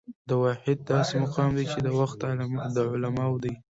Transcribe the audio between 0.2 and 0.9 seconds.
دا واحد